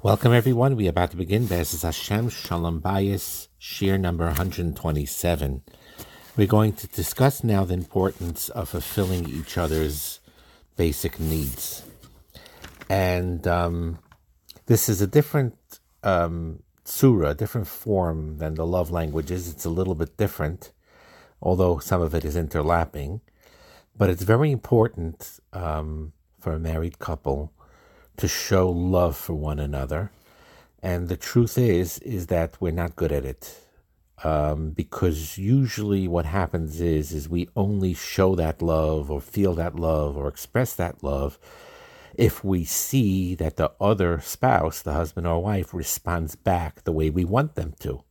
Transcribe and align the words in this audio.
Welcome, 0.00 0.32
everyone. 0.32 0.76
We 0.76 0.86
are 0.86 0.90
about 0.90 1.10
to 1.10 1.16
begin 1.16 1.46
Be'ez 1.46 1.82
Hashem 1.82 2.28
Shalom 2.28 2.80
Bayis, 2.80 3.48
Shiur 3.60 3.98
number 3.98 4.26
127. 4.26 5.62
We're 6.36 6.46
going 6.46 6.74
to 6.74 6.86
discuss 6.86 7.42
now 7.42 7.64
the 7.64 7.74
importance 7.74 8.48
of 8.50 8.68
fulfilling 8.68 9.28
each 9.28 9.58
other's 9.58 10.20
basic 10.76 11.18
needs. 11.18 11.82
And 12.88 13.44
um, 13.48 13.98
this 14.66 14.88
is 14.88 15.02
a 15.02 15.08
different 15.08 15.56
um, 16.04 16.62
surah, 16.84 17.30
a 17.30 17.34
different 17.34 17.66
form 17.66 18.38
than 18.38 18.54
the 18.54 18.64
love 18.64 18.92
languages. 18.92 19.48
It's 19.48 19.64
a 19.64 19.70
little 19.70 19.96
bit 19.96 20.16
different, 20.16 20.70
although 21.42 21.80
some 21.80 22.02
of 22.02 22.14
it 22.14 22.24
is 22.24 22.36
interlapping. 22.36 23.20
But 23.96 24.10
it's 24.10 24.22
very 24.22 24.52
important 24.52 25.40
um, 25.52 26.12
for 26.38 26.52
a 26.52 26.60
married 26.60 27.00
couple 27.00 27.52
to 28.18 28.28
show 28.28 28.68
love 28.68 29.16
for 29.16 29.34
one 29.34 29.58
another. 29.58 30.10
And 30.82 31.08
the 31.08 31.16
truth 31.16 31.58
is, 31.58 31.98
is 32.00 32.26
that 32.26 32.60
we're 32.60 32.72
not 32.72 32.96
good 32.96 33.12
at 33.12 33.24
it. 33.24 33.64
Um, 34.24 34.70
because 34.70 35.38
usually 35.38 36.08
what 36.08 36.26
happens 36.26 36.80
is, 36.80 37.12
is 37.12 37.28
we 37.28 37.48
only 37.56 37.94
show 37.94 38.34
that 38.34 38.60
love 38.60 39.10
or 39.10 39.20
feel 39.20 39.54
that 39.54 39.76
love 39.76 40.16
or 40.16 40.28
express 40.28 40.74
that 40.74 41.02
love 41.02 41.38
if 42.14 42.42
we 42.42 42.64
see 42.64 43.36
that 43.36 43.56
the 43.56 43.70
other 43.80 44.20
spouse, 44.20 44.82
the 44.82 44.92
husband 44.92 45.26
or 45.26 45.40
wife, 45.40 45.72
responds 45.72 46.34
back 46.34 46.82
the 46.82 46.92
way 46.92 47.10
we 47.10 47.24
want 47.24 47.54
them 47.54 47.74
to. 47.78 48.02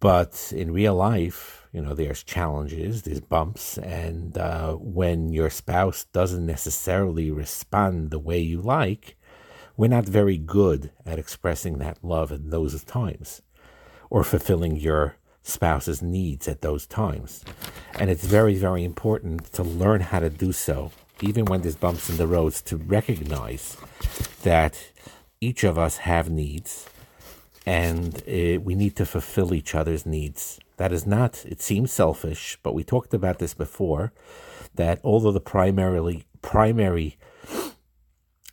But 0.00 0.52
in 0.54 0.70
real 0.70 0.94
life, 0.94 1.63
you 1.74 1.82
know, 1.82 1.92
there's 1.92 2.22
challenges, 2.22 3.02
there's 3.02 3.20
bumps, 3.20 3.78
and 3.78 4.38
uh, 4.38 4.74
when 4.74 5.32
your 5.32 5.50
spouse 5.50 6.04
doesn't 6.12 6.46
necessarily 6.46 7.32
respond 7.32 8.12
the 8.12 8.18
way 8.20 8.38
you 8.38 8.60
like, 8.60 9.16
we're 9.76 9.88
not 9.88 10.04
very 10.04 10.38
good 10.38 10.92
at 11.04 11.18
expressing 11.18 11.78
that 11.78 11.98
love 12.00 12.30
in 12.30 12.50
those 12.50 12.84
times 12.84 13.42
or 14.08 14.22
fulfilling 14.22 14.76
your 14.76 15.16
spouse's 15.42 16.00
needs 16.00 16.46
at 16.46 16.60
those 16.60 16.86
times. 16.86 17.44
And 17.98 18.08
it's 18.08 18.24
very, 18.24 18.54
very 18.54 18.84
important 18.84 19.52
to 19.54 19.64
learn 19.64 20.00
how 20.00 20.20
to 20.20 20.30
do 20.30 20.52
so, 20.52 20.92
even 21.22 21.44
when 21.44 21.62
there's 21.62 21.74
bumps 21.74 22.08
in 22.08 22.18
the 22.18 22.28
roads, 22.28 22.62
to 22.62 22.76
recognize 22.76 23.76
that 24.44 24.92
each 25.40 25.64
of 25.64 25.76
us 25.76 25.96
have 25.96 26.30
needs 26.30 26.88
and 27.66 28.22
uh, 28.28 28.60
we 28.60 28.74
need 28.74 28.96
to 28.96 29.06
fulfill 29.06 29.54
each 29.54 29.74
other's 29.74 30.04
needs. 30.04 30.60
That 30.76 30.92
is 30.92 31.06
not, 31.06 31.44
it 31.46 31.62
seems 31.62 31.92
selfish, 31.92 32.58
but 32.62 32.74
we 32.74 32.84
talked 32.84 33.14
about 33.14 33.38
this 33.38 33.54
before, 33.54 34.12
that 34.74 35.00
although 35.04 35.32
the 35.32 35.40
primarily 35.40 36.24
primary 36.42 37.16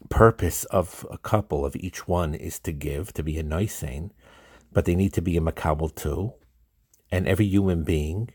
purpose 0.09 0.63
of 0.65 1.05
a 1.11 1.17
couple, 1.17 1.65
of 1.65 1.75
each 1.75 2.07
one, 2.07 2.33
is 2.35 2.59
to 2.59 2.71
give, 2.71 3.13
to 3.13 3.23
be 3.23 3.37
a 3.37 3.43
nosein, 3.43 4.11
but 4.71 4.85
they 4.85 4.95
need 4.95 5.13
to 5.13 5.21
be 5.21 5.35
a 5.35 5.41
makabel 5.41 5.93
too. 5.93 6.33
And 7.11 7.27
every 7.27 7.45
human 7.45 7.83
being, 7.83 8.29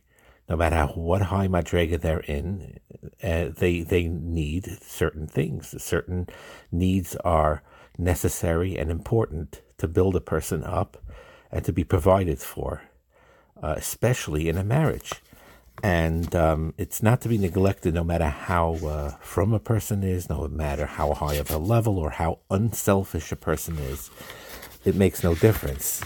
no 0.49 0.57
matter 0.57 0.93
what 0.95 1.23
high 1.23 1.49
madrega 1.49 2.01
they're 2.01 2.21
in, 2.21 2.79
uh, 3.23 3.49
they 3.57 3.81
they 3.81 4.07
need 4.09 4.67
certain 4.83 5.27
things. 5.27 5.75
Certain 5.83 6.29
needs 6.71 7.17
are 7.17 7.63
necessary 7.99 8.77
and 8.77 8.91
important 8.91 9.63
to 9.79 9.89
build 9.89 10.17
a 10.17 10.21
person 10.21 10.65
up 10.65 10.97
and 11.51 11.65
to 11.65 11.73
be 11.73 11.85
provided 11.85 12.39
for, 12.39 12.83
uh, 13.63 13.75
especially 13.77 14.49
in 14.49 14.57
a 14.57 14.65
marriage. 14.65 15.13
And 15.83 16.35
um, 16.35 16.75
it's 16.79 17.03
not 17.03 17.21
to 17.23 17.29
be 17.29 17.39
neglected 17.39 17.95
no 17.95 18.05
matter 18.05 18.29
how 18.29 18.75
uh, 18.77 19.11
from 19.21 19.53
a 19.53 19.61
person 19.61 20.03
is, 20.03 20.29
no 20.29 20.49
matter 20.49 20.87
how 20.87 21.13
high 21.13 21.35
of 21.35 21.51
a 21.51 21.59
level 21.59 21.99
or 21.99 22.11
how 22.11 22.39
unselfish 22.51 23.31
a 23.31 23.37
person 23.37 23.77
is. 23.79 24.11
It 24.85 24.95
makes 24.95 25.23
no 25.23 25.35
difference. 25.35 26.03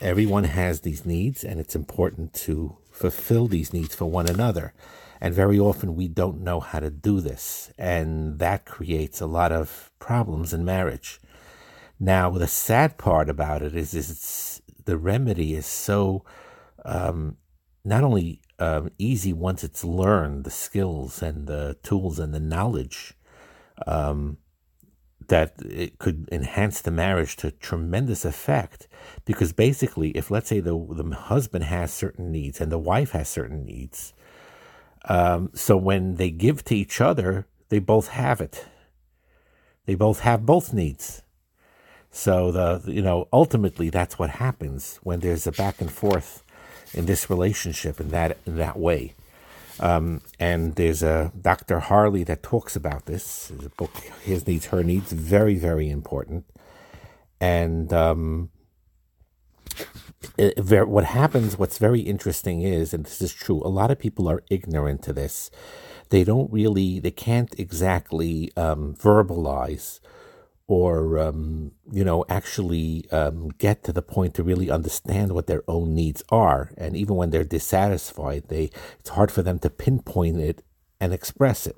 Everyone 0.00 0.44
has 0.44 0.80
these 0.80 1.04
needs, 1.04 1.44
and 1.44 1.60
it's 1.60 1.76
important 1.76 2.32
to 2.34 2.76
fulfill 2.90 3.46
these 3.46 3.72
needs 3.72 3.94
for 3.94 4.06
one 4.06 4.28
another. 4.28 4.72
And 5.24 5.32
very 5.32 5.58
often 5.58 5.96
we 5.96 6.06
don't 6.06 6.42
know 6.42 6.60
how 6.60 6.80
to 6.80 6.90
do 6.90 7.18
this, 7.18 7.72
and 7.78 8.38
that 8.40 8.66
creates 8.66 9.22
a 9.22 9.26
lot 9.26 9.52
of 9.52 9.90
problems 9.98 10.52
in 10.52 10.66
marriage. 10.66 11.18
Now, 11.98 12.28
the 12.28 12.46
sad 12.46 12.98
part 12.98 13.30
about 13.30 13.62
it 13.62 13.74
is, 13.74 13.94
is 13.94 14.60
the 14.84 14.98
remedy 14.98 15.54
is 15.54 15.64
so 15.64 16.26
um, 16.84 17.38
not 17.86 18.04
only 18.04 18.42
um, 18.58 18.90
easy 18.98 19.32
once 19.32 19.64
it's 19.64 19.82
learned, 19.82 20.44
the 20.44 20.50
skills 20.50 21.22
and 21.22 21.46
the 21.46 21.78
tools 21.82 22.18
and 22.18 22.34
the 22.34 22.38
knowledge 22.38 23.14
um, 23.86 24.36
that 25.28 25.54
it 25.64 25.98
could 25.98 26.28
enhance 26.30 26.82
the 26.82 26.90
marriage 26.90 27.36
to 27.36 27.50
tremendous 27.50 28.26
effect. 28.26 28.88
Because 29.24 29.54
basically, 29.54 30.10
if 30.10 30.30
let's 30.30 30.50
say 30.50 30.60
the 30.60 30.76
the 30.90 31.16
husband 31.16 31.64
has 31.64 31.94
certain 31.94 32.30
needs 32.30 32.60
and 32.60 32.70
the 32.70 32.78
wife 32.78 33.12
has 33.12 33.30
certain 33.30 33.64
needs, 33.64 34.12
um, 35.08 35.50
so 35.54 35.76
when 35.76 36.16
they 36.16 36.30
give 36.30 36.64
to 36.64 36.74
each 36.74 37.00
other, 37.00 37.46
they 37.68 37.78
both 37.78 38.08
have 38.08 38.40
it. 38.40 38.64
They 39.86 39.94
both 39.94 40.20
have 40.20 40.46
both 40.46 40.72
needs. 40.72 41.22
So 42.10 42.52
the 42.52 42.82
you 42.90 43.02
know 43.02 43.28
ultimately 43.32 43.90
that's 43.90 44.18
what 44.18 44.30
happens 44.30 45.00
when 45.02 45.20
there's 45.20 45.46
a 45.46 45.52
back 45.52 45.80
and 45.80 45.90
forth 45.90 46.42
in 46.94 47.06
this 47.06 47.28
relationship 47.28 48.00
in 48.00 48.08
that 48.10 48.38
in 48.46 48.56
that 48.56 48.78
way. 48.78 49.14
Um, 49.80 50.20
and 50.38 50.76
there's 50.76 51.02
a 51.02 51.32
Dr. 51.40 51.80
Harley 51.80 52.22
that 52.24 52.44
talks 52.44 52.76
about 52.76 53.06
this. 53.06 53.50
A 53.50 53.68
book, 53.70 53.92
His 54.22 54.46
Needs, 54.46 54.66
Her 54.66 54.84
Needs, 54.84 55.10
very, 55.10 55.56
very 55.56 55.90
important. 55.90 56.44
And 57.40 57.92
um, 57.92 58.50
it, 60.36 60.88
what 60.88 61.04
happens, 61.04 61.58
what's 61.58 61.78
very 61.78 62.00
interesting 62.00 62.62
is, 62.62 62.92
and 62.92 63.04
this 63.04 63.22
is 63.22 63.32
true, 63.32 63.62
a 63.64 63.68
lot 63.68 63.90
of 63.90 63.98
people 63.98 64.28
are 64.28 64.42
ignorant 64.50 65.02
to 65.02 65.12
this. 65.12 65.50
They 66.10 66.24
don't 66.24 66.52
really, 66.52 66.98
they 66.98 67.10
can't 67.10 67.54
exactly 67.58 68.50
um, 68.56 68.94
verbalize 68.94 70.00
or 70.66 71.18
um, 71.18 71.72
you 71.92 72.04
know 72.04 72.24
actually 72.28 73.04
um, 73.10 73.50
get 73.58 73.84
to 73.84 73.92
the 73.92 74.02
point 74.02 74.34
to 74.34 74.42
really 74.42 74.70
understand 74.70 75.32
what 75.32 75.46
their 75.46 75.62
own 75.68 75.94
needs 75.94 76.22
are 76.30 76.72
and 76.76 76.96
even 76.96 77.14
when 77.16 77.30
they're 77.30 77.44
dissatisfied 77.44 78.44
they 78.48 78.70
it's 78.98 79.10
hard 79.10 79.30
for 79.30 79.42
them 79.42 79.58
to 79.58 79.68
pinpoint 79.68 80.38
it 80.38 80.62
and 81.00 81.12
express 81.12 81.66
it 81.66 81.76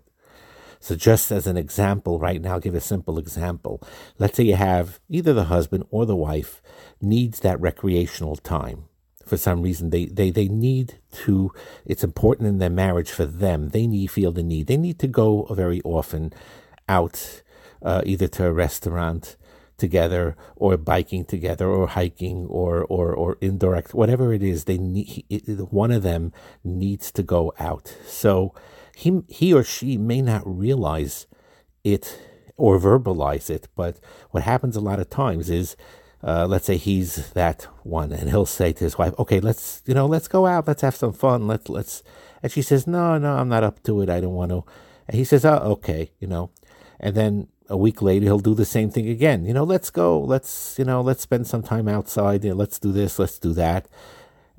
so 0.86 0.94
just 0.94 1.32
as 1.32 1.48
an 1.48 1.56
example 1.56 2.20
right 2.20 2.40
now 2.40 2.52
I'll 2.52 2.60
give 2.60 2.76
a 2.76 2.80
simple 2.80 3.18
example. 3.18 3.82
Let's 4.20 4.36
say 4.36 4.44
you 4.44 4.54
have 4.54 5.00
either 5.08 5.32
the 5.32 5.50
husband 5.56 5.82
or 5.90 6.06
the 6.06 6.14
wife 6.14 6.62
needs 7.00 7.40
that 7.40 7.60
recreational 7.60 8.36
time. 8.36 8.84
For 9.24 9.36
some 9.36 9.62
reason 9.62 9.90
they, 9.90 10.04
they, 10.04 10.30
they 10.30 10.46
need 10.46 11.00
to 11.24 11.50
it's 11.84 12.04
important 12.04 12.46
in 12.46 12.58
their 12.58 12.70
marriage 12.70 13.10
for 13.10 13.24
them. 13.24 13.70
They 13.70 13.88
need 13.88 14.12
feel 14.12 14.30
the 14.30 14.44
need. 14.44 14.68
They 14.68 14.76
need 14.76 15.00
to 15.00 15.08
go 15.08 15.48
very 15.50 15.82
often 15.82 16.32
out 16.88 17.42
uh, 17.82 18.02
either 18.06 18.28
to 18.28 18.46
a 18.46 18.52
restaurant 18.52 19.34
together 19.78 20.36
or 20.54 20.76
biking 20.76 21.24
together 21.24 21.66
or 21.66 21.88
hiking 21.88 22.46
or 22.46 22.84
or 22.84 23.12
or 23.12 23.38
indirect 23.40 23.92
whatever 23.92 24.32
it 24.32 24.42
is 24.42 24.64
they 24.64 24.78
need 24.78 25.24
one 25.70 25.90
of 25.90 26.04
them 26.04 26.32
needs 26.62 27.10
to 27.10 27.24
go 27.24 27.52
out. 27.58 27.96
So 28.06 28.54
he 28.96 29.20
he 29.28 29.52
or 29.52 29.62
she 29.62 29.98
may 29.98 30.22
not 30.22 30.42
realize 30.46 31.26
it 31.84 32.18
or 32.56 32.78
verbalize 32.78 33.50
it 33.50 33.68
but 33.76 34.00
what 34.30 34.42
happens 34.42 34.74
a 34.74 34.80
lot 34.80 34.98
of 34.98 35.10
times 35.10 35.50
is 35.50 35.76
uh, 36.24 36.46
let's 36.48 36.64
say 36.64 36.78
he's 36.78 37.30
that 37.32 37.64
one 37.82 38.10
and 38.10 38.30
he'll 38.30 38.46
say 38.46 38.72
to 38.72 38.84
his 38.84 38.96
wife 38.96 39.12
okay 39.18 39.38
let's 39.38 39.82
you 39.84 39.92
know 39.92 40.06
let's 40.06 40.28
go 40.28 40.46
out 40.46 40.66
let's 40.66 40.80
have 40.80 40.96
some 40.96 41.12
fun 41.12 41.46
let's 41.46 41.68
let's 41.68 42.02
and 42.42 42.50
she 42.50 42.62
says 42.62 42.86
no 42.86 43.18
no 43.18 43.34
i'm 43.36 43.50
not 43.50 43.62
up 43.62 43.82
to 43.82 44.00
it 44.00 44.08
i 44.08 44.18
don't 44.18 44.32
want 44.32 44.50
to 44.50 44.64
and 45.06 45.18
he 45.18 45.24
says 45.24 45.44
oh 45.44 45.58
okay 45.58 46.10
you 46.18 46.26
know 46.26 46.48
and 46.98 47.14
then 47.14 47.48
a 47.68 47.76
week 47.76 48.00
later 48.00 48.24
he'll 48.24 48.38
do 48.38 48.54
the 48.54 48.64
same 48.64 48.88
thing 48.88 49.10
again 49.10 49.44
you 49.44 49.52
know 49.52 49.64
let's 49.64 49.90
go 49.90 50.18
let's 50.18 50.74
you 50.78 50.86
know 50.86 51.02
let's 51.02 51.20
spend 51.20 51.46
some 51.46 51.62
time 51.62 51.86
outside 51.86 52.42
you 52.42 52.50
know, 52.50 52.56
let's 52.56 52.78
do 52.78 52.92
this 52.92 53.18
let's 53.18 53.38
do 53.38 53.52
that 53.52 53.86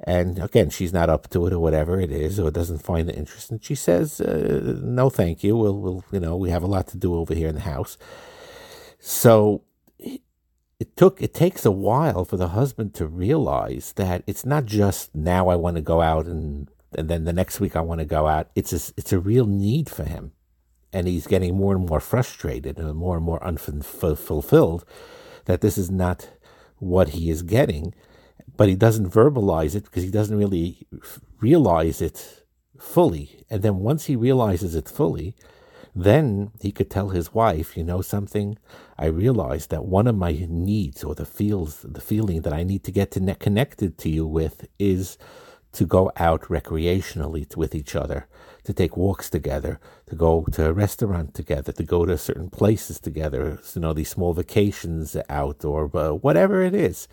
and 0.03 0.39
again 0.39 0.69
she's 0.69 0.93
not 0.93 1.09
up 1.09 1.29
to 1.29 1.47
it 1.47 1.53
or 1.53 1.59
whatever 1.59 1.99
it 1.99 2.11
is 2.11 2.39
or 2.39 2.51
doesn't 2.51 2.83
find 2.83 3.07
the 3.07 3.15
interest. 3.15 3.51
And 3.51 3.63
she 3.63 3.75
says 3.75 4.21
uh, 4.21 4.79
no 4.81 5.09
thank 5.09 5.43
you. 5.43 5.55
We'll, 5.55 5.79
we'll 5.79 6.03
you 6.11 6.19
know 6.19 6.35
we 6.35 6.49
have 6.49 6.63
a 6.63 6.67
lot 6.67 6.87
to 6.87 6.97
do 6.97 7.15
over 7.15 7.33
here 7.33 7.47
in 7.49 7.55
the 7.55 7.61
house. 7.61 7.97
So 8.99 9.63
it 10.79 10.95
took 10.95 11.21
it 11.21 11.33
takes 11.33 11.65
a 11.65 11.71
while 11.71 12.25
for 12.25 12.37
the 12.37 12.49
husband 12.49 12.93
to 12.95 13.07
realize 13.07 13.93
that 13.93 14.23
it's 14.27 14.45
not 14.45 14.65
just 14.65 15.15
now 15.15 15.49
i 15.49 15.55
want 15.55 15.75
to 15.75 15.81
go 15.81 16.01
out 16.01 16.27
and 16.27 16.69
and 16.95 17.09
then 17.09 17.25
the 17.25 17.33
next 17.33 17.59
week 17.59 17.75
i 17.75 17.81
want 17.81 17.99
to 17.99 18.05
go 18.05 18.27
out. 18.27 18.49
It's 18.55 18.73
a, 18.73 18.93
it's 18.97 19.11
a 19.11 19.19
real 19.19 19.45
need 19.45 19.89
for 19.89 20.03
him. 20.03 20.31
And 20.93 21.07
he's 21.07 21.27
getting 21.27 21.55
more 21.55 21.75
and 21.75 21.87
more 21.87 21.99
frustrated 21.99 22.79
and 22.79 22.95
more 22.95 23.17
and 23.17 23.25
more 23.25 23.43
unfulfilled 23.43 24.85
that 25.45 25.61
this 25.61 25.77
is 25.77 25.91
not 25.91 26.29
what 26.77 27.09
he 27.09 27.29
is 27.29 27.41
getting, 27.41 27.93
but 28.57 28.67
he 28.67 28.75
doesn't 28.75 29.11
verbalize 29.11 29.75
it 29.75 29.83
because 29.85 30.03
he 30.03 30.09
doesn't 30.09 30.37
really 30.37 30.87
realize 31.39 32.01
it 32.01 32.43
fully. 32.77 33.45
And 33.49 33.61
then 33.61 33.77
once 33.77 34.05
he 34.05 34.15
realizes 34.15 34.75
it 34.75 34.89
fully, 34.89 35.35
then 35.95 36.51
he 36.61 36.71
could 36.71 36.89
tell 36.89 37.09
his 37.09 37.33
wife, 37.33 37.77
you 37.77 37.83
know 37.83 38.01
something? 38.01 38.57
I 38.97 39.05
realized 39.05 39.69
that 39.69 39.85
one 39.85 40.07
of 40.07 40.15
my 40.15 40.45
needs 40.47 41.03
or 41.03 41.15
the 41.15 41.25
feels 41.25 41.81
the 41.81 42.01
feeling 42.01 42.41
that 42.41 42.53
I 42.53 42.63
need 42.63 42.83
to 42.83 42.91
get 42.91 43.11
to 43.11 43.35
connected 43.35 43.97
to 43.99 44.09
you 44.09 44.25
with 44.27 44.67
is 44.77 45.17
to 45.73 45.85
go 45.85 46.11
out 46.17 46.43
recreationally 46.43 47.55
with 47.55 47.75
each 47.75 47.95
other, 47.95 48.27
to 48.63 48.73
take 48.73 48.97
walks 48.97 49.29
together, 49.29 49.79
to 50.07 50.15
go 50.15 50.45
to 50.51 50.67
a 50.67 50.73
restaurant 50.73 51.33
together, 51.33 51.71
to 51.71 51.83
go 51.83 52.05
to 52.05 52.17
certain 52.17 52.49
places 52.49 52.99
together, 52.99 53.59
you 53.75 53.81
know, 53.81 53.93
these 53.93 54.09
small 54.09 54.33
vacations 54.33 55.15
out 55.29 55.63
or 55.63 55.89
uh, 55.95 56.13
whatever 56.13 56.61
it 56.63 56.73
is. 56.73 57.07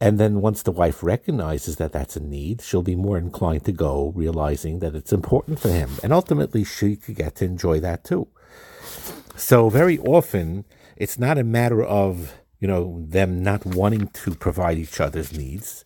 And 0.00 0.18
then 0.18 0.40
once 0.42 0.62
the 0.62 0.72
wife 0.72 1.02
recognizes 1.02 1.76
that 1.76 1.92
that's 1.92 2.16
a 2.16 2.20
need, 2.20 2.60
she'll 2.60 2.82
be 2.82 2.96
more 2.96 3.16
inclined 3.16 3.64
to 3.64 3.72
go, 3.72 4.12
realizing 4.14 4.80
that 4.80 4.94
it's 4.94 5.12
important 5.12 5.58
for 5.58 5.70
him. 5.70 5.90
And 6.02 6.12
ultimately, 6.12 6.64
she 6.64 6.96
could 6.96 7.14
get 7.16 7.36
to 7.36 7.46
enjoy 7.46 7.80
that 7.80 8.04
too. 8.04 8.28
So, 9.36 9.70
very 9.70 9.98
often, 9.98 10.64
it's 10.96 11.18
not 11.18 11.38
a 11.38 11.44
matter 11.44 11.82
of, 11.82 12.34
you 12.60 12.68
know, 12.68 13.04
them 13.06 13.42
not 13.42 13.64
wanting 13.64 14.08
to 14.08 14.34
provide 14.34 14.78
each 14.78 15.00
other's 15.00 15.36
needs, 15.36 15.84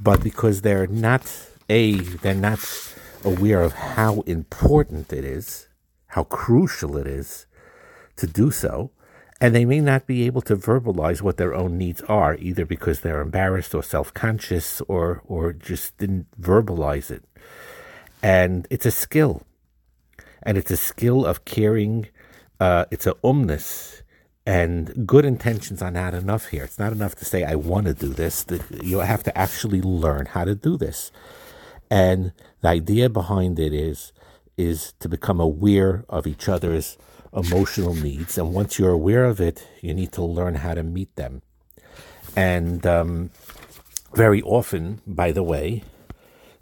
but 0.00 0.22
because 0.22 0.62
they're 0.62 0.86
not, 0.86 1.48
A, 1.68 1.94
they're 1.94 2.34
not 2.34 2.60
aware 3.24 3.62
of 3.62 3.72
how 3.72 4.20
important 4.20 5.12
it 5.12 5.24
is, 5.24 5.68
how 6.08 6.24
crucial 6.24 6.96
it 6.96 7.06
is 7.06 7.46
to 8.16 8.26
do 8.26 8.50
so 8.50 8.92
and 9.40 9.54
they 9.54 9.64
may 9.64 9.80
not 9.80 10.06
be 10.06 10.26
able 10.26 10.42
to 10.42 10.56
verbalize 10.56 11.22
what 11.22 11.36
their 11.36 11.54
own 11.54 11.78
needs 11.78 12.02
are, 12.02 12.34
either 12.36 12.66
because 12.66 13.00
they're 13.00 13.20
embarrassed 13.20 13.74
or 13.74 13.82
self 13.82 14.12
conscious 14.12 14.80
or, 14.82 15.22
or 15.26 15.52
just 15.52 15.96
didn't 15.98 16.26
verbalize 16.40 17.10
it. 17.10 17.24
And 18.22 18.66
it's 18.68 18.86
a 18.86 18.90
skill. 18.90 19.42
And 20.42 20.58
it's 20.58 20.70
a 20.70 20.76
skill 20.76 21.24
of 21.24 21.44
caring. 21.44 22.08
Uh, 22.58 22.86
it's 22.90 23.06
a 23.06 23.14
umness. 23.14 24.02
And 24.44 25.06
good 25.06 25.24
intentions 25.24 25.82
are 25.82 25.90
not 25.90 26.14
enough 26.14 26.48
here. 26.48 26.64
It's 26.64 26.78
not 26.78 26.92
enough 26.92 27.14
to 27.16 27.24
say, 27.24 27.44
I 27.44 27.54
want 27.54 27.86
to 27.86 27.94
do 27.94 28.08
this. 28.08 28.46
You 28.82 29.00
have 29.00 29.22
to 29.24 29.38
actually 29.38 29.82
learn 29.82 30.26
how 30.26 30.44
to 30.44 30.54
do 30.54 30.76
this. 30.76 31.12
And 31.90 32.32
the 32.62 32.68
idea 32.68 33.08
behind 33.08 33.58
it 33.58 33.72
is, 33.72 34.12
is 34.56 34.94
to 35.00 35.08
become 35.08 35.38
aware 35.38 36.04
of 36.08 36.26
each 36.26 36.48
other's 36.48 36.96
emotional 37.32 37.94
needs. 37.94 38.38
And 38.38 38.54
once 38.54 38.78
you're 38.78 38.90
aware 38.90 39.24
of 39.24 39.40
it, 39.40 39.66
you 39.80 39.94
need 39.94 40.12
to 40.12 40.22
learn 40.22 40.56
how 40.56 40.74
to 40.74 40.82
meet 40.82 41.14
them. 41.16 41.42
And 42.36 42.86
um, 42.86 43.30
very 44.14 44.42
often, 44.42 45.00
by 45.06 45.32
the 45.32 45.42
way, 45.42 45.82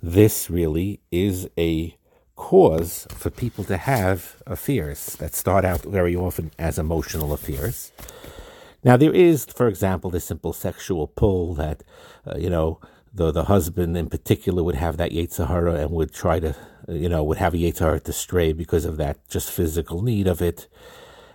this 0.02 0.50
really 0.50 1.00
is 1.10 1.48
a 1.58 1.96
cause 2.36 3.06
for 3.10 3.30
people 3.30 3.64
to 3.64 3.76
have 3.76 4.42
affairs 4.46 5.16
that 5.16 5.34
start 5.34 5.64
out 5.64 5.82
very 5.82 6.14
often 6.14 6.50
as 6.58 6.78
emotional 6.78 7.32
affairs. 7.32 7.92
Now, 8.84 8.96
there 8.96 9.12
is, 9.12 9.46
for 9.46 9.66
example, 9.68 10.10
the 10.10 10.20
simple 10.20 10.52
sexual 10.52 11.08
pull 11.08 11.54
that, 11.54 11.82
uh, 12.26 12.36
you 12.36 12.50
know, 12.50 12.78
the 13.16 13.32
the 13.32 13.44
husband 13.44 13.96
in 13.96 14.08
particular 14.08 14.62
would 14.62 14.74
have 14.74 14.98
that 14.98 15.10
yetzer 15.10 15.82
and 15.82 15.90
would 15.90 16.12
try 16.12 16.38
to, 16.38 16.54
you 16.88 17.08
know, 17.08 17.24
would 17.24 17.38
have 17.38 17.54
a 17.54 17.56
yetzer 17.56 18.02
to 18.02 18.12
stray 18.12 18.52
because 18.52 18.84
of 18.84 18.98
that 18.98 19.26
just 19.28 19.50
physical 19.50 20.02
need 20.02 20.26
of 20.26 20.42
it, 20.42 20.68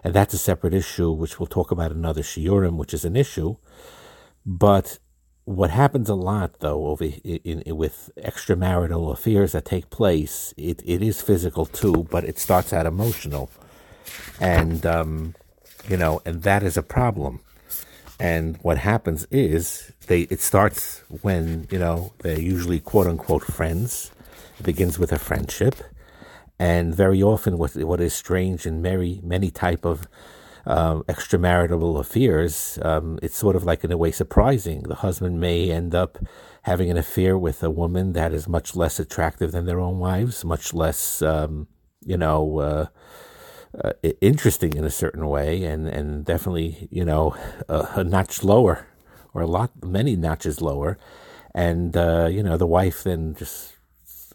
and 0.04 0.14
that's 0.14 0.34
a 0.34 0.38
separate 0.38 0.74
issue 0.74 1.12
which 1.12 1.40
we'll 1.40 1.48
talk 1.48 1.72
about 1.72 1.92
another 1.92 2.22
shiurim, 2.22 2.78
which 2.78 2.94
is 2.94 3.04
an 3.04 3.16
issue. 3.16 3.56
But 4.46 5.00
what 5.46 5.72
happens 5.72 6.08
a 6.08 6.16
lot 6.16 6.60
though 6.60 6.86
over 6.86 7.06
in, 7.06 7.62
in, 7.64 7.76
with 7.76 8.12
extramarital 8.18 9.12
affairs 9.12 9.54
that 9.54 9.66
take 9.66 9.90
place, 9.90 10.54
it, 10.58 10.82
it 10.86 11.02
is 11.02 11.22
physical 11.22 11.66
too, 11.66 12.08
but 12.12 12.24
it 12.24 12.38
starts 12.38 12.72
out 12.74 12.86
emotional, 12.86 13.50
and 14.40 14.86
um, 14.86 15.34
you 15.90 15.98
know, 15.98 16.22
and 16.26 16.44
that 16.44 16.62
is 16.62 16.78
a 16.78 16.84
problem 16.84 17.42
and 18.22 18.58
what 18.62 18.78
happens 18.78 19.26
is 19.32 19.92
they 20.06 20.22
it 20.30 20.42
starts 20.42 21.02
when, 21.24 21.68
you 21.72 21.80
know, 21.80 22.14
they're 22.20 22.40
usually 22.40 22.80
quote 22.80 23.08
unquote 23.08 23.44
friends. 23.44 24.12
It 24.60 24.64
begins 24.64 25.00
with 25.00 25.12
a 25.12 25.18
friendship. 25.18 25.76
And 26.60 26.94
very 26.94 27.24
often 27.24 27.58
what 27.58 27.76
what 27.76 28.00
is 28.00 28.14
strange 28.14 28.68
in 28.68 28.80
many 28.80 29.22
many 29.24 29.50
type 29.50 29.86
of 29.86 30.08
um, 30.68 31.02
extramarital 31.10 32.00
affairs, 32.00 32.78
um, 32.84 33.18
it's 33.24 33.36
sort 33.36 33.56
of 33.56 33.64
like 33.64 33.84
in 33.84 33.92
a 33.92 33.98
way 33.98 34.12
surprising. 34.12 34.84
The 34.84 35.02
husband 35.08 35.42
may 35.42 35.72
end 35.72 35.96
up 35.96 36.20
having 36.62 36.92
an 36.92 36.98
affair 36.98 37.36
with 37.40 37.64
a 37.64 37.72
woman 37.72 38.14
that 38.14 38.34
is 38.34 38.48
much 38.48 38.76
less 38.76 39.00
attractive 39.00 39.52
than 39.52 39.66
their 39.66 39.80
own 39.80 39.98
wives, 39.98 40.46
much 40.46 40.76
less, 40.76 41.24
um, 41.24 41.68
you 42.06 42.18
know, 42.18 42.60
uh, 42.60 42.86
uh, 43.84 43.94
interesting 44.20 44.74
in 44.76 44.84
a 44.84 44.90
certain 44.90 45.28
way, 45.28 45.64
and 45.64 45.88
and 45.88 46.26
definitely 46.26 46.88
you 46.92 47.06
know 47.06 47.36
a, 47.70 47.88
a 47.96 48.04
notch 48.04 48.44
lower, 48.44 48.88
or 49.34 49.42
a 49.42 49.48
lot 49.48 49.72
many 49.84 50.16
notches 50.16 50.62
lower, 50.62 50.98
and 51.56 51.96
uh, 51.96 52.28
you 52.30 52.44
know 52.44 52.58
the 52.58 52.68
wife 52.68 53.04
then 53.04 53.36
just 53.36 53.74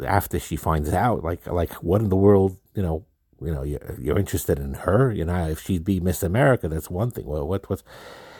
after 0.04 0.38
she 0.38 0.56
finds 0.56 0.92
out 0.92 1.22
like 1.24 1.46
like 1.46 1.72
what 1.74 2.00
in 2.00 2.08
the 2.08 2.16
world 2.16 2.56
you 2.74 2.82
know 2.82 3.04
you 3.40 3.52
know 3.52 3.62
you're, 3.62 3.98
you're 4.00 4.18
interested 4.18 4.58
in 4.58 4.74
her? 4.74 5.12
You 5.12 5.24
know 5.24 5.48
if 5.48 5.60
she'd 5.60 5.84
be 5.84 6.00
Miss 6.00 6.22
America 6.22 6.68
that's 6.68 6.90
one 6.90 7.10
thing. 7.10 7.26
Well 7.26 7.46
what 7.46 7.68
what's 7.68 7.84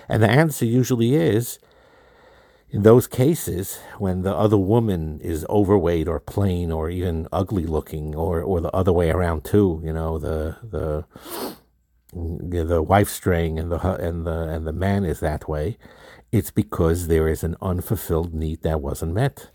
and 0.08 0.22
the 0.22 0.30
answer 0.30 0.64
usually 0.64 1.14
is 1.14 1.58
in 2.70 2.82
those 2.82 3.06
cases, 3.06 3.78
when 3.98 4.22
the 4.22 4.34
other 4.34 4.58
woman 4.58 5.20
is 5.20 5.46
overweight 5.48 6.08
or 6.08 6.18
plain 6.18 6.72
or 6.72 6.90
even 6.90 7.28
ugly 7.32 7.64
looking, 7.64 8.14
or, 8.14 8.42
or 8.42 8.60
the 8.60 8.74
other 8.74 8.92
way 8.92 9.10
around 9.10 9.44
too, 9.44 9.80
you 9.84 9.92
know, 9.92 10.18
the 10.18 10.56
the 10.62 11.04
the 12.12 12.82
wife 12.82 13.08
straying 13.08 13.58
and 13.58 13.70
the 13.70 13.78
and 13.94 14.26
the 14.26 14.48
and 14.48 14.66
the 14.66 14.72
man 14.72 15.04
is 15.04 15.20
that 15.20 15.48
way, 15.48 15.78
it's 16.32 16.50
because 16.50 17.06
there 17.06 17.28
is 17.28 17.44
an 17.44 17.56
unfulfilled 17.62 18.34
need 18.34 18.62
that 18.62 18.80
wasn't 18.80 19.14
met, 19.14 19.50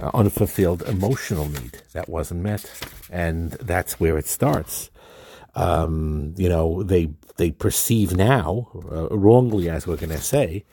unfulfilled 0.00 0.82
emotional 0.82 1.48
need 1.48 1.82
that 1.92 2.08
wasn't 2.08 2.40
met, 2.40 2.70
and 3.10 3.52
that's 3.52 4.00
where 4.00 4.16
it 4.16 4.26
starts. 4.26 4.90
Um, 5.54 6.34
you 6.36 6.48
know, 6.48 6.82
they 6.82 7.10
they 7.36 7.50
perceive 7.50 8.16
now 8.16 8.68
uh, 8.90 9.08
wrongly, 9.10 9.68
as 9.68 9.86
we're 9.86 9.96
going 9.96 10.10
to 10.10 10.20
say, 10.20 10.64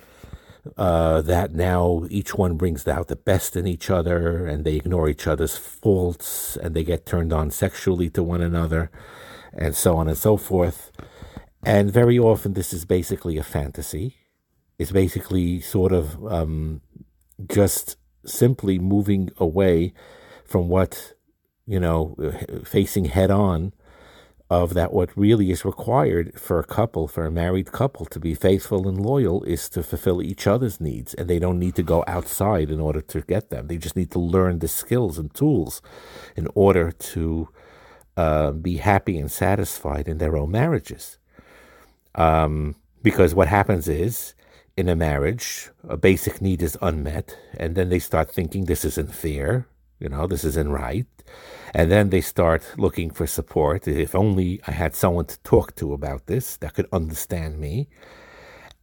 uh, 0.77 1.21
that 1.21 1.53
now 1.53 2.05
each 2.09 2.35
one 2.35 2.55
brings 2.55 2.87
out 2.87 3.07
the 3.07 3.15
best 3.15 3.55
in 3.55 3.67
each 3.67 3.89
other 3.89 4.47
and 4.47 4.63
they 4.63 4.75
ignore 4.75 5.09
each 5.09 5.27
other's 5.27 5.57
faults 5.57 6.55
and 6.57 6.73
they 6.73 6.83
get 6.83 7.05
turned 7.05 7.33
on 7.33 7.51
sexually 7.51 8.09
to 8.09 8.23
one 8.23 8.41
another 8.41 8.89
and 9.53 9.75
so 9.75 9.97
on 9.97 10.07
and 10.07 10.17
so 10.17 10.37
forth. 10.37 10.91
And 11.65 11.91
very 11.91 12.17
often, 12.19 12.53
this 12.53 12.73
is 12.73 12.85
basically 12.85 13.37
a 13.37 13.43
fantasy. 13.43 14.17
It's 14.77 14.91
basically 14.91 15.61
sort 15.61 15.91
of 15.91 16.25
um, 16.25 16.81
just 17.49 17.97
simply 18.25 18.79
moving 18.79 19.29
away 19.37 19.93
from 20.45 20.69
what, 20.69 21.13
you 21.65 21.79
know, 21.79 22.15
facing 22.65 23.05
head 23.05 23.31
on 23.31 23.73
of 24.49 24.73
that 24.73 24.93
what 24.93 25.15
really 25.17 25.51
is 25.51 25.65
required 25.65 26.39
for 26.39 26.59
a 26.59 26.63
couple, 26.65 27.07
for 27.07 27.25
a 27.25 27.31
married 27.31 27.71
couple 27.71 28.05
to 28.05 28.19
be 28.19 28.35
faithful 28.35 28.87
and 28.87 29.03
loyal 29.03 29.43
is 29.43 29.69
to 29.69 29.81
fulfill 29.81 30.21
each 30.21 30.45
other's 30.45 30.79
needs. 30.79 31.13
And 31.13 31.29
they 31.29 31.39
don't 31.39 31.59
need 31.59 31.75
to 31.75 31.83
go 31.83 32.03
outside 32.07 32.69
in 32.69 32.79
order 32.79 33.01
to 33.01 33.21
get 33.21 33.49
them. 33.49 33.67
They 33.67 33.77
just 33.77 33.95
need 33.95 34.11
to 34.11 34.19
learn 34.19 34.59
the 34.59 34.67
skills 34.67 35.17
and 35.17 35.33
tools 35.33 35.81
in 36.35 36.47
order 36.53 36.91
to 36.91 37.49
uh, 38.15 38.51
be 38.51 38.77
happy 38.77 39.17
and 39.17 39.31
satisfied 39.31 40.07
in 40.07 40.19
their 40.19 40.37
own 40.37 40.51
marriages. 40.51 41.17
Um, 42.15 42.75
because 43.01 43.33
what 43.33 43.47
happens 43.47 43.87
is, 43.87 44.35
in 44.77 44.87
a 44.87 44.95
marriage, 44.95 45.69
a 45.87 45.97
basic 45.97 46.41
need 46.41 46.61
is 46.61 46.77
unmet, 46.81 47.37
and 47.57 47.75
then 47.75 47.89
they 47.89 47.99
start 47.99 48.31
thinking 48.31 48.65
this 48.65 48.85
isn't 48.85 49.13
fair, 49.13 49.67
you 49.99 50.09
know, 50.09 50.27
this 50.27 50.43
isn't 50.43 50.71
right. 50.71 51.07
And 51.73 51.91
then 51.91 52.09
they 52.09 52.21
start 52.21 52.75
looking 52.77 53.09
for 53.09 53.25
support. 53.25 53.87
If 53.87 54.13
only 54.15 54.61
I 54.67 54.71
had 54.71 54.95
someone 54.95 55.25
to 55.25 55.39
talk 55.39 55.75
to 55.75 55.93
about 55.93 56.27
this 56.27 56.57
that 56.57 56.73
could 56.73 56.87
understand 56.91 57.59
me. 57.59 57.87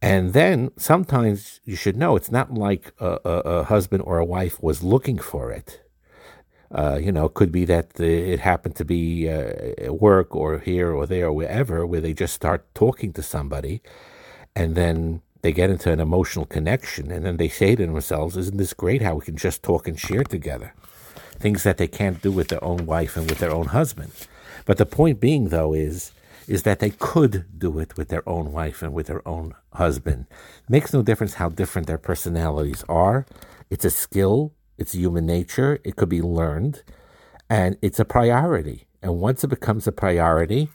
And 0.01 0.33
then 0.33 0.71
sometimes 0.77 1.61
you 1.63 1.75
should 1.75 1.95
know 1.95 2.15
it's 2.15 2.31
not 2.31 2.53
like 2.53 2.91
a, 2.99 3.19
a, 3.23 3.29
a 3.29 3.63
husband 3.63 4.03
or 4.05 4.17
a 4.17 4.25
wife 4.25 4.61
was 4.61 4.83
looking 4.83 5.19
for 5.19 5.51
it. 5.51 5.81
Uh, 6.73 6.97
you 7.01 7.11
know, 7.11 7.25
it 7.25 7.33
could 7.33 7.51
be 7.51 7.65
that 7.65 7.99
it 7.99 8.39
happened 8.39 8.75
to 8.77 8.85
be 8.85 9.29
uh, 9.29 9.73
at 9.77 9.99
work 9.99 10.35
or 10.35 10.59
here 10.59 10.91
or 10.91 11.05
there 11.05 11.27
or 11.27 11.33
wherever, 11.33 11.85
where 11.85 12.01
they 12.01 12.13
just 12.13 12.33
start 12.33 12.65
talking 12.73 13.11
to 13.11 13.21
somebody, 13.21 13.81
and 14.55 14.73
then 14.75 15.21
they 15.41 15.51
get 15.51 15.69
into 15.69 15.91
an 15.91 15.99
emotional 15.99 16.45
connection, 16.45 17.11
and 17.11 17.25
then 17.25 17.35
they 17.35 17.49
say 17.49 17.75
to 17.75 17.85
themselves, 17.85 18.37
"Isn't 18.37 18.57
this 18.57 18.73
great? 18.73 19.01
How 19.01 19.15
we 19.15 19.25
can 19.25 19.35
just 19.35 19.63
talk 19.63 19.85
and 19.85 19.99
share 19.99 20.23
together." 20.23 20.73
Things 21.41 21.63
that 21.63 21.77
they 21.77 21.87
can't 21.87 22.21
do 22.21 22.31
with 22.31 22.47
their 22.49 22.63
own 22.63 22.85
wife 22.85 23.17
and 23.17 23.29
with 23.29 23.39
their 23.39 23.51
own 23.51 23.67
husband. 23.67 24.11
But 24.65 24.77
the 24.77 24.85
point 24.85 25.19
being, 25.19 25.49
though, 25.49 25.73
is 25.73 26.11
is 26.47 26.63
that 26.63 26.79
they 26.79 26.89
could 26.89 27.45
do 27.57 27.79
it 27.79 27.95
with 27.95 28.09
their 28.09 28.27
own 28.27 28.51
wife 28.51 28.81
and 28.81 28.93
with 28.93 29.07
their 29.07 29.25
own 29.27 29.53
husband. 29.73 30.25
Makes 30.67 30.91
no 30.93 31.01
difference 31.01 31.35
how 31.35 31.49
different 31.49 31.87
their 31.87 31.97
personalities 31.97 32.83
are. 32.89 33.25
It's 33.69 33.85
a 33.85 33.89
skill. 33.89 34.53
It's 34.77 34.93
human 34.93 35.25
nature. 35.25 35.79
It 35.83 35.95
could 35.95 36.09
be 36.09 36.21
learned, 36.21 36.83
and 37.49 37.77
it's 37.81 37.99
a 37.99 38.05
priority. 38.05 38.87
And 39.01 39.19
once 39.19 39.43
it 39.43 39.47
becomes 39.47 39.87
a 39.87 39.91
priority, 39.91 40.69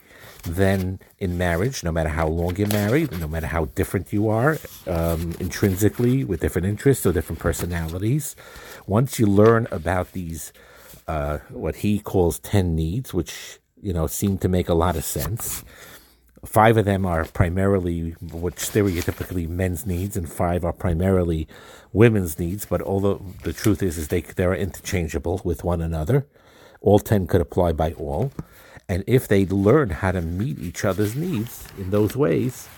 then 0.45 1.01
in 1.19 1.37
marriage, 1.37 1.83
no 1.83 1.93
matter 1.93 2.09
how 2.09 2.29
long 2.29 2.57
you're 2.57 2.69
married, 2.69 3.19
no 3.19 3.27
matter 3.27 3.47
how 3.47 3.67
different 3.67 4.13
you 4.13 4.29
are 4.29 4.59
um, 4.87 5.35
intrinsically 5.41 6.25
with 6.25 6.41
different 6.41 6.67
interests 6.67 7.05
or 7.05 7.13
different 7.13 7.41
personalities, 7.41 8.37
once 8.87 9.19
you 9.19 9.27
learn 9.27 9.67
about 9.71 10.13
these, 10.13 10.53
uh, 11.09 11.39
what 11.51 11.77
he 11.77 11.99
calls 11.99 12.39
10 12.41 12.75
needs, 12.75 13.13
which, 13.13 13.59
you 13.81 13.93
know, 13.93 14.07
seem 14.07 14.39
to 14.39 14.49
make 14.49 14.69
a 14.69 14.75
lot 14.75 14.97
of 14.97 15.05
sense. 15.05 15.65
Five 16.45 16.77
of 16.77 16.85
them 16.85 17.05
are 17.05 17.25
primarily 17.25 18.11
what 18.21 18.57
stereotypically 18.57 19.49
men's 19.49 19.85
needs, 19.85 20.17
and 20.17 20.31
five 20.31 20.65
are 20.65 20.73
primarily 20.73 21.49
women's 21.93 22.39
needs. 22.39 22.67
But 22.67 22.83
although 22.83 23.21
the 23.43 23.53
truth 23.53 23.83
is, 23.83 23.99
is 23.99 24.09
they 24.09 24.21
they're 24.21 24.55
interchangeable 24.55 25.41
with 25.43 25.65
one 25.65 25.81
another. 25.81 26.27
All 26.81 27.01
ten 27.01 27.27
could 27.27 27.41
apply 27.41 27.73
by 27.73 27.93
all. 27.95 28.31
And 28.89 29.03
if 29.07 29.27
they 29.27 29.47
learn 29.47 29.91
how 29.91 30.13
to 30.13 30.23
meet 30.23 30.59
each 30.61 30.85
other's 30.85 31.17
needs 31.17 31.67
in 31.77 31.91
those 31.91 32.17
ways, 32.17 32.69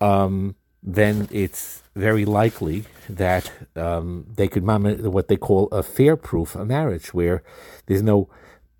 um, 0.00 0.56
then 0.82 1.28
it's 1.30 1.82
very 1.96 2.24
likely 2.24 2.84
that 3.08 3.50
um, 3.74 4.26
they 4.36 4.46
could 4.46 4.66
what 4.66 5.28
they 5.28 5.36
call 5.36 5.68
a 5.68 5.82
fair 5.82 6.16
proof 6.16 6.54
a 6.54 6.64
marriage, 6.64 7.14
where 7.14 7.42
there's 7.86 8.02
no 8.02 8.28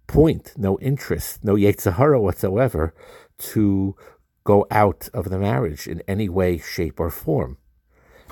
point, 0.07 0.53
no 0.57 0.79
interest, 0.81 1.43
no 1.43 1.55
yetzer 1.55 1.95
hara 1.95 2.21
whatsoever 2.21 2.95
to 3.39 3.97
go 4.45 4.67
out 4.71 5.09
of 5.13 5.31
the 5.31 5.39
marriage 5.39 5.87
in 5.87 6.03
any 6.07 6.29
way, 6.29 6.59
shape, 6.59 7.01
or 7.01 7.11
form. 7.11 7.59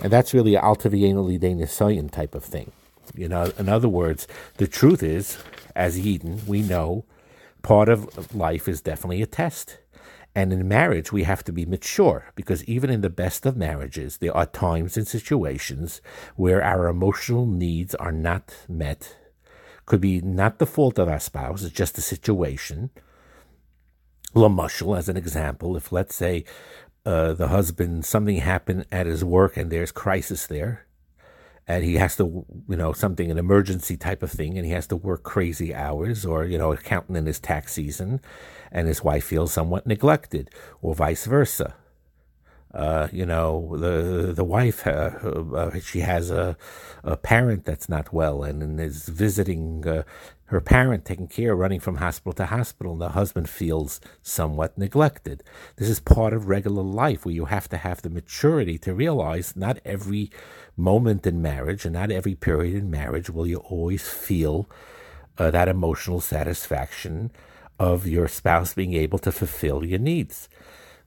And 0.03 0.13
that's 0.13 0.35
really 0.35 0.57
Al 0.57 0.77
tevi'einu 0.77 1.39
lidei 1.39 1.57
nisayon 1.57 2.11
type 2.11 2.35
of 2.35 2.45
thing. 2.45 2.73
You 3.15 3.29
know, 3.29 3.53
in 3.59 3.69
other 3.69 3.89
words, 3.89 4.27
the 4.57 4.67
truth 4.67 5.03
is, 5.03 5.39
as 5.75 5.99
Yidden, 5.99 6.47
we 6.47 6.63
know 6.63 7.05
part 7.67 7.89
of 7.89 8.33
life 8.33 8.69
is 8.69 8.81
definitely 8.81 9.23
a 9.23 9.27
test. 9.27 9.79
And 10.37 10.53
in 10.53 10.69
marriage, 10.69 11.11
we 11.11 11.25
have 11.25 11.43
to 11.45 11.53
be 11.53 11.67
mature 11.67 12.27
because 12.37 12.63
even 12.65 12.91
in 12.91 13.01
the 13.01 13.11
best 13.11 13.45
of 13.45 13.57
marriages, 13.57 14.19
there 14.19 14.37
are 14.37 14.47
times 14.47 14.97
and 14.97 15.09
situations 15.09 16.01
where 16.37 16.63
our 16.63 16.87
emotional 16.87 17.45
needs 17.45 17.93
are 17.97 18.13
not 18.13 18.55
met. 18.69 19.17
Could 19.85 20.01
be 20.01 20.21
not 20.21 20.61
the 20.61 20.67
fault 20.67 20.97
of 21.01 21.09
our 21.09 21.19
spouse, 21.19 21.65
it's 21.65 21.75
just 21.75 21.97
the 21.97 22.03
situation. 22.03 22.91
L'mashal, 24.33 24.97
as 24.97 25.09
an 25.09 25.17
example, 25.17 25.77
if 25.77 25.91
let's 25.91 26.15
say 26.15 26.45
uh, 27.05 27.33
the 27.33 27.49
husband, 27.49 28.05
something 28.05 28.37
happened 28.37 28.87
at 28.93 29.07
his 29.07 29.25
work 29.25 29.57
and 29.57 29.73
there's 29.73 29.91
crisis 29.91 30.47
there, 30.47 30.86
and 31.69 31.85
he 31.85 31.95
has 31.97 32.17
to, 32.17 32.45
you 32.69 32.77
know, 32.77 32.93
something, 32.93 33.31
an 33.31 33.39
emergency 33.39 33.97
type 33.97 34.23
of 34.23 34.31
thing, 34.31 34.57
and 34.57 34.67
he 34.67 34.73
has 34.73 34.87
to 34.89 34.97
work 34.97 35.23
crazy 35.23 35.75
hours, 35.75 36.25
or, 36.25 36.45
you 36.45 36.59
know, 36.59 36.73
accounting 36.73 37.17
in 37.17 37.27
his 37.27 37.41
tax 37.41 37.73
season, 37.73 38.21
and 38.71 38.87
his 38.89 39.03
wife 39.03 39.25
feels 39.25 39.53
somewhat 39.53 39.87
neglected, 39.87 40.51
or 40.81 40.95
vice 40.95 41.27
versa. 41.27 41.75
Uh, 42.75 43.09
you 43.11 43.25
know, 43.25 43.75
the 43.79 44.35
the 44.35 44.45
wife, 44.45 44.87
uh, 44.87 45.11
uh, 45.55 45.79
she 45.81 46.01
has 46.01 46.31
a, 46.31 46.57
a 47.03 47.17
parent 47.17 47.65
that's 47.65 47.89
not 47.89 48.13
well 48.13 48.43
and, 48.43 48.63
and 48.63 48.79
is 48.79 49.09
visiting 49.09 49.87
uh, 49.89 50.03
her 50.47 50.61
parent 50.61 51.05
taking 51.05 51.27
care, 51.27 51.57
running 51.57 51.81
from 51.81 51.97
hospital 51.97 52.33
to 52.35 52.47
hospital, 52.47 52.93
and 52.93 53.01
the 53.01 53.09
husband 53.11 53.49
feels 53.49 54.01
somewhat 54.23 54.79
neglected. 54.79 55.43
This 55.77 55.89
is 55.89 55.99
part 55.99 56.33
of 56.33 56.49
regular 56.49 56.83
life 56.83 57.25
where 57.25 57.35
you 57.35 57.47
have 57.47 57.69
to 57.71 57.77
have 57.77 58.03
the 58.03 58.11
maturity 58.11 58.79
to 58.79 58.95
realize 58.95 59.57
not 59.57 59.81
every 59.85 60.31
moment 60.77 61.27
in 61.27 61.43
marriage 61.43 61.85
and 61.85 61.95
not 61.95 62.13
every 62.13 62.35
period 62.35 62.75
in 62.75 62.91
marriage 62.91 63.29
will 63.29 63.47
you 63.47 63.57
always 63.59 64.09
feel 64.09 64.69
uh, 65.39 65.51
that 65.51 65.69
emotional 65.69 66.21
satisfaction 66.21 67.33
of 67.79 68.07
your 68.07 68.29
spouse 68.29 68.73
being 68.73 68.95
able 68.95 69.19
to 69.19 69.33
fulfill 69.33 69.85
your 69.85 69.99
needs. 69.99 70.49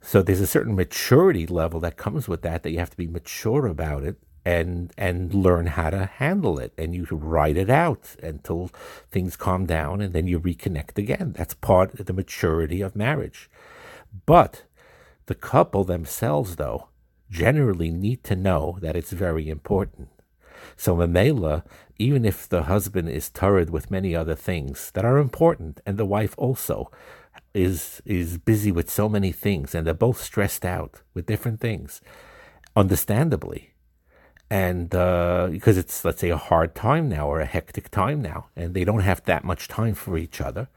So 0.02 0.22
there's 0.22 0.42
a 0.42 0.48
certain 0.48 0.76
maturity 0.76 1.48
level 1.48 1.80
that 1.80 1.98
comes 1.98 2.28
with 2.28 2.42
that, 2.42 2.64
that 2.64 2.72
you 2.72 2.80
have 2.80 2.92
to 2.92 2.98
be 2.98 3.08
mature 3.08 3.66
about 3.66 4.04
it 4.04 4.18
and 4.50 4.92
and 4.98 5.34
learn 5.34 5.68
how 5.68 5.90
to 5.92 6.06
handle 6.06 6.58
it. 6.60 6.74
And 6.78 6.96
you 6.96 7.06
write 7.12 7.58
it 7.58 7.70
out 7.70 8.16
until 8.24 8.72
things 9.12 9.36
calm 9.36 9.66
down 9.66 10.02
and 10.02 10.12
then 10.14 10.28
you 10.28 10.40
reconnect 10.40 10.98
again. 10.98 11.34
That's 11.38 11.54
part 11.54 12.00
of 12.00 12.06
the 12.08 12.20
maturity 12.22 12.82
of 12.82 12.96
marriage. 12.96 13.50
But 14.26 14.64
the 15.28 15.36
couple 15.36 15.84
themselves 15.84 16.56
though 16.56 16.88
generally 17.30 17.92
need 17.92 18.24
to 18.24 18.36
know 18.36 18.80
that 18.82 18.96
it's 18.96 19.12
very 19.12 19.50
important. 19.50 20.10
So 20.76 20.96
mamela 20.96 21.64
even 21.98 22.24
if 22.26 22.48
the 22.50 22.64
husband 22.64 23.10
is 23.10 23.30
tarud 23.30 23.70
with 23.70 23.92
many 23.92 24.16
other 24.16 24.36
things 24.36 24.90
that 24.94 25.06
are 25.06 25.18
important 25.20 25.82
and 25.86 25.98
the 25.98 26.12
wife 26.18 26.34
also 26.38 26.90
is 27.54 28.02
is 28.06 28.38
busy 28.52 28.72
with 28.72 28.90
so 28.90 29.08
many 29.08 29.32
things 29.32 29.76
and 29.76 29.86
they're 29.86 30.06
both 30.08 30.22
stressed 30.22 30.66
out 30.66 31.02
with 31.14 31.32
different 31.32 31.60
things 31.60 32.02
understandably 32.76 33.74
and 34.50 34.96
uh, 34.96 35.48
because 35.52 35.78
it's 35.78 36.04
let's 36.04 36.22
say 36.22 36.30
a 36.30 36.38
hard 36.38 36.74
time 36.74 37.08
now 37.08 37.28
or 37.28 37.40
a 37.40 37.46
hectic 37.46 37.90
time 37.92 38.22
now 38.22 38.48
and 38.56 38.74
they 38.74 38.84
don't 38.84 39.02
have 39.02 39.24
that 39.26 39.44
much 39.44 39.68
time 39.68 39.94
for 39.94 40.18
each 40.18 40.42
other. 40.42 40.68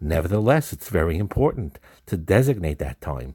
Nevertheless 0.00 0.72
it's 0.72 0.88
very 0.88 1.18
important 1.18 1.78
to 2.06 2.16
designate 2.16 2.78
that 2.78 3.00
time 3.00 3.34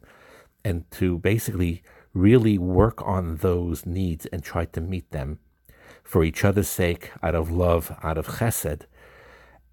and 0.64 0.90
to 0.92 1.18
basically 1.18 1.84
really 2.14 2.58
work 2.58 3.02
on 3.06 3.38
those 3.38 3.86
needs 3.86 4.26
and 4.28 4.44
try 4.44 4.66
to 4.66 4.82
meet 4.82 5.12
them 5.12 5.40
for 6.04 6.24
each 6.24 6.46
other's 6.46 6.70
sake 6.70 7.12
out 7.22 7.36
of 7.36 7.52
love 7.52 7.98
out 8.02 8.18
of 8.18 8.28
chesed. 8.28 8.84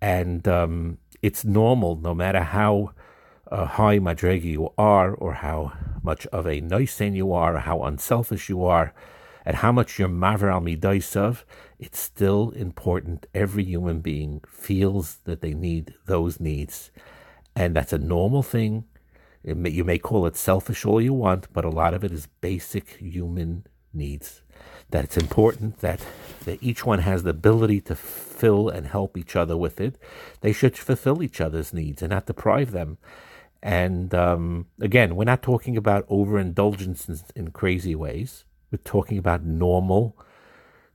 And 0.00 0.46
um, 0.48 0.98
it's 1.22 1.44
normal 1.44 1.96
no 1.96 2.14
matter 2.14 2.42
how 2.42 2.92
uh, 3.50 3.66
high 3.66 3.98
madrega 3.98 4.44
you 4.44 4.72
are 4.76 5.14
or 5.14 5.34
how 5.34 5.72
much 6.02 6.26
of 6.26 6.46
a 6.46 6.60
nice 6.60 7.00
you 7.00 7.32
are 7.32 7.56
or 7.56 7.60
how 7.60 7.82
unselfish 7.82 8.48
you 8.48 8.64
are 8.64 8.92
and 9.48 9.56
how 9.56 9.72
much 9.72 9.98
you're 9.98 10.10
ma'avir 10.10 10.52
al 10.52 10.60
midosav, 10.60 11.44
it's 11.78 11.98
still 11.98 12.50
important. 12.50 13.26
Every 13.32 13.64
human 13.64 14.00
being 14.00 14.42
feels 14.46 15.20
that 15.24 15.40
they 15.40 15.54
need 15.54 15.94
those 16.04 16.38
needs, 16.38 16.90
and 17.56 17.74
that's 17.74 17.94
a 17.94 17.98
normal 17.98 18.42
thing. 18.42 18.84
May, 19.42 19.70
you 19.70 19.84
may 19.84 19.96
call 19.96 20.26
it 20.26 20.36
selfish 20.36 20.84
all 20.84 21.00
you 21.00 21.14
want, 21.14 21.50
but 21.50 21.64
a 21.64 21.70
lot 21.70 21.94
of 21.94 22.04
it 22.04 22.12
is 22.12 22.28
basic 22.42 22.98
human 22.98 23.64
needs. 23.94 24.42
That 24.90 25.04
it's 25.04 25.16
important 25.16 25.78
that, 25.78 26.04
that 26.44 26.62
each 26.62 26.84
one 26.84 26.98
has 26.98 27.22
the 27.22 27.30
ability 27.30 27.80
to 27.82 27.94
fill 27.94 28.68
and 28.68 28.86
help 28.86 29.16
each 29.16 29.34
other 29.34 29.56
with 29.56 29.80
it. 29.80 29.96
They 30.42 30.52
should 30.52 30.76
fulfill 30.76 31.22
each 31.22 31.40
other's 31.40 31.72
needs 31.72 32.02
and 32.02 32.10
not 32.10 32.26
deprive 32.26 32.72
them. 32.72 32.98
And 33.62 34.14
um, 34.14 34.66
again, 34.78 35.16
we're 35.16 35.24
not 35.24 35.40
talking 35.40 35.78
about 35.78 36.04
overindulgence 36.10 37.08
in, 37.08 37.18
in 37.34 37.50
crazy 37.52 37.94
ways. 37.94 38.44
We're 38.70 38.78
talking 38.78 39.18
about 39.18 39.44
normal, 39.44 40.16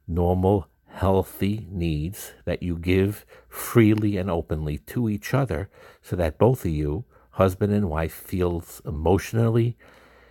normal, 0.07 0.67
healthy 0.87 1.67
needs 1.71 2.33
that 2.45 2.61
you 2.61 2.77
give 2.77 3.25
freely 3.49 4.17
and 4.17 4.29
openly 4.29 4.77
to 4.77 5.09
each 5.09 5.33
other 5.33 5.69
so 6.01 6.15
that 6.15 6.37
both 6.37 6.65
of 6.65 6.71
you, 6.71 7.05
husband 7.31 7.73
and 7.73 7.89
wife, 7.89 8.13
feels 8.13 8.81
emotionally 8.85 9.75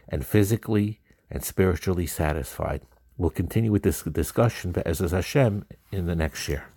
and 0.08 0.24
physically 0.24 1.00
and 1.30 1.42
spiritually 1.42 2.06
satisfied. 2.06 2.82
We'll 3.16 3.30
continue 3.30 3.72
with 3.72 3.82
this 3.82 4.02
discussion, 4.02 4.70
but 4.72 4.86
as 4.86 4.98
Hashem, 4.98 5.64
in 5.90 6.06
the 6.06 6.14
next 6.14 6.48
year. 6.48 6.71